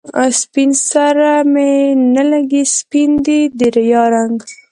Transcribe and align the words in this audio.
سپين 0.41 0.71
سره 0.89 1.31
می 1.53 1.73
نه 2.15 2.23
لګي، 2.31 2.63
سپین 2.77 3.09
دی 3.25 3.39
د 3.57 3.59
ریا 3.75 4.03
رنګ 4.13 4.37